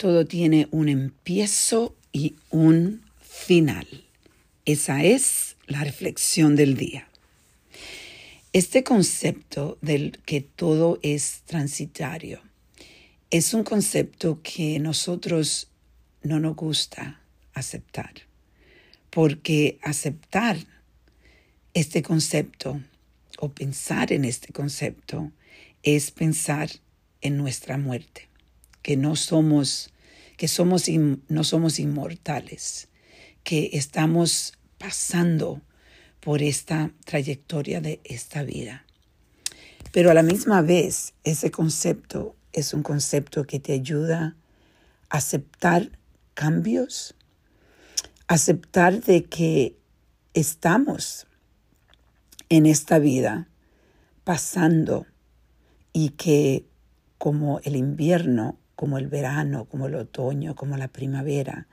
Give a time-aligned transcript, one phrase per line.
[0.00, 3.86] todo tiene un empiezo y un final.
[4.64, 7.06] Esa es la reflexión del día.
[8.54, 12.40] Este concepto del que todo es transitario
[13.28, 15.68] es un concepto que nosotros
[16.22, 17.20] no nos gusta
[17.52, 18.22] aceptar,
[19.10, 20.56] porque aceptar
[21.74, 22.80] este concepto
[23.36, 25.30] o pensar en este concepto
[25.82, 26.70] es pensar
[27.20, 28.29] en nuestra muerte,
[28.82, 29.92] que no somos
[30.36, 30.86] que somos
[31.28, 32.88] no somos inmortales,
[33.44, 35.60] que estamos pasando
[36.20, 38.86] por esta trayectoria de esta vida.
[39.92, 44.36] Pero a la misma vez, ese concepto es un concepto que te ayuda
[45.10, 45.98] a aceptar
[46.32, 47.14] cambios,
[48.26, 49.76] aceptar de que
[50.32, 51.26] estamos
[52.48, 53.48] en esta vida
[54.24, 55.06] pasando
[55.92, 56.64] y que
[57.18, 61.66] como el invierno, como el verano, como el otoño, como la primavera,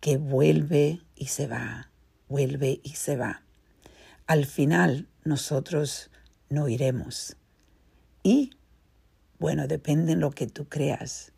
[0.00, 1.90] que vuelve y se va,
[2.26, 3.42] vuelve y se va.
[4.26, 6.10] Al final nosotros
[6.48, 7.36] no iremos.
[8.22, 8.52] Y,
[9.38, 11.32] bueno, depende de lo que tú creas.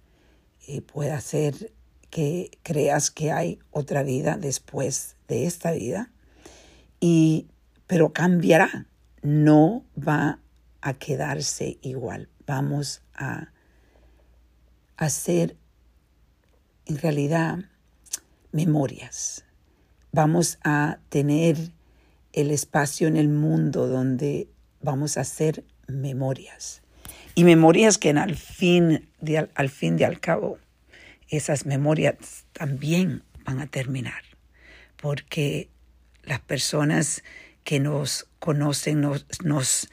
[0.68, 1.72] Eh, puede ser
[2.10, 6.12] que creas que hay otra vida después de esta vida,
[7.00, 7.48] y,
[7.88, 8.86] pero cambiará,
[9.22, 10.38] no va
[10.80, 12.28] a quedarse igual.
[12.46, 13.50] Vamos a
[15.00, 15.56] hacer
[16.84, 17.58] en realidad
[18.52, 19.44] memorias.
[20.12, 21.56] Vamos a tener
[22.32, 24.48] el espacio en el mundo donde
[24.82, 26.82] vamos a hacer memorias.
[27.34, 30.58] Y memorias que al fin, de, al fin de al cabo,
[31.28, 34.22] esas memorias también van a terminar.
[34.96, 35.70] Porque
[36.24, 37.22] las personas
[37.64, 39.88] que nos conocen, nos, nos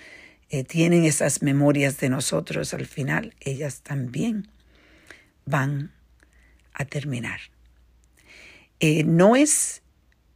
[0.50, 4.50] eh, tienen esas memorias de nosotros al final, ellas también
[5.48, 5.92] van
[6.74, 7.40] a terminar.
[8.80, 9.82] Eh, no, es,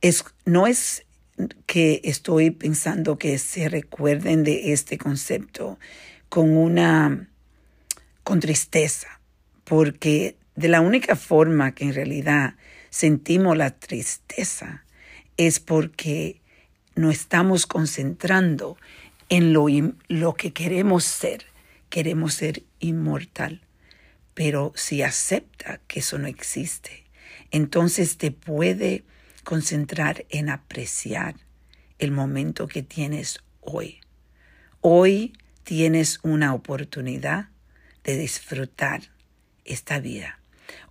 [0.02, 1.06] es, no es
[1.68, 5.78] que estoy pensando que se recuerden de este concepto
[6.30, 7.28] con una
[8.24, 9.20] con tristeza,
[9.64, 12.56] porque de la única forma que en realidad
[12.90, 14.86] sentimos la tristeza
[15.38, 16.42] es porque
[16.96, 18.78] no estamos concentrando
[19.30, 19.68] en lo,
[20.08, 21.46] lo que queremos ser.
[21.90, 23.62] Queremos ser inmortal.
[24.44, 27.04] Pero si acepta que eso no existe,
[27.52, 29.04] entonces te puede
[29.44, 31.36] concentrar en apreciar
[32.00, 34.02] el momento que tienes hoy.
[34.80, 37.50] Hoy tienes una oportunidad
[38.04, 39.12] de disfrutar
[39.64, 40.40] esta vida.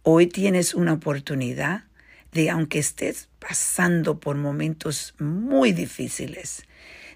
[0.04, 1.86] Hoy tienes una oportunidad
[2.30, 6.68] de, aunque estés pasando por momentos muy difíciles,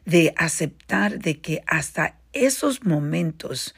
[0.04, 3.76] de aceptar de que hasta esos momentos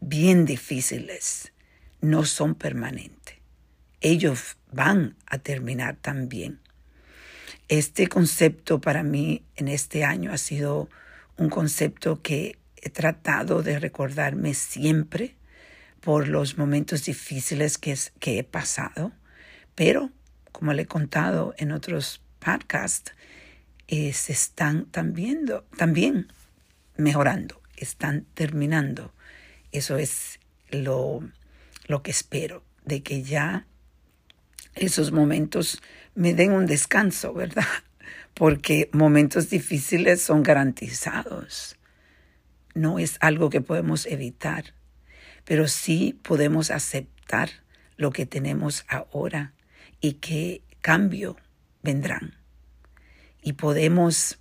[0.00, 1.54] bien difíciles
[2.00, 3.36] no son permanentes.
[4.00, 6.60] Ellos van a terminar también.
[7.68, 10.88] Este concepto para mí en este año ha sido
[11.36, 15.34] un concepto que he tratado de recordarme siempre
[16.00, 19.12] por los momentos difíciles que, que he pasado,
[19.74, 20.10] pero
[20.52, 23.12] como le he contado en otros podcasts,
[23.88, 26.32] eh, se están también, también
[26.96, 29.12] mejorando, están terminando.
[29.72, 30.38] Eso es
[30.70, 31.28] lo,
[31.86, 33.66] lo que espero, de que ya
[34.74, 35.80] esos momentos
[36.14, 37.64] me den un descanso, ¿verdad?
[38.34, 41.76] Porque momentos difíciles son garantizados.
[42.74, 44.74] No es algo que podemos evitar,
[45.44, 47.48] pero sí podemos aceptar
[47.96, 49.54] lo que tenemos ahora
[50.00, 51.36] y que cambio
[51.82, 52.36] vendrán.
[53.40, 54.38] Y podemos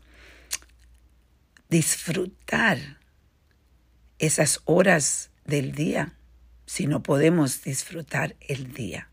[1.70, 3.00] disfrutar
[4.20, 6.16] esas horas del día
[6.66, 9.10] si no podemos disfrutar el día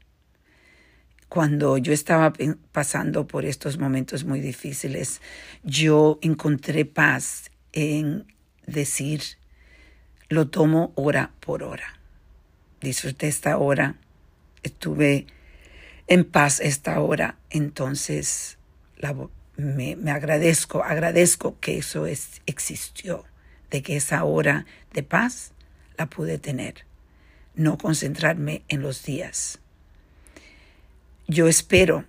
[1.32, 2.34] cuando yo estaba
[2.72, 5.22] pasando por estos momentos muy difíciles,
[5.62, 8.26] yo encontré paz en
[8.66, 9.22] decir,
[10.28, 11.98] lo tomo hora por hora.
[12.82, 13.94] Disfruté esta hora,
[14.62, 15.26] estuve
[16.06, 18.58] en paz esta hora, entonces
[19.56, 23.24] me, agradezco, agradezco que eso es, existió,
[23.70, 25.52] de que esa hora de paz
[25.96, 26.84] la pude tener,
[27.54, 29.60] no concentrarme en los días
[31.32, 32.04] yo espero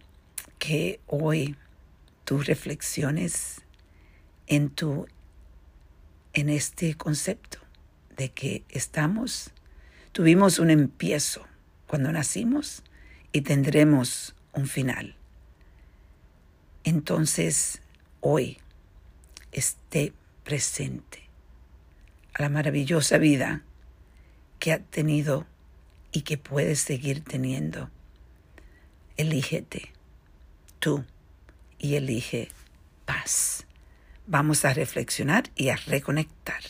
[0.60, 1.56] que hoy
[2.26, 3.62] tú reflexiones
[4.48, 5.08] en tu
[6.34, 7.60] en este concepto
[8.18, 9.52] de que estamos
[10.12, 11.46] tuvimos un empiezo
[11.88, 12.84] cuando nacimos
[13.32, 15.16] y tendremos un final.
[16.84, 17.82] Entonces,
[18.20, 18.58] hoy
[19.52, 20.12] esté
[20.44, 21.30] presente
[22.34, 23.64] a la maravillosa vida
[24.64, 25.46] que ha tenido
[26.14, 27.90] y que puedes seguir teniendo.
[29.18, 29.92] Elígete
[30.80, 31.04] tú
[31.80, 32.48] y elige
[33.04, 33.66] paz.
[34.26, 36.62] Vamos a reflexionar y a reconectar.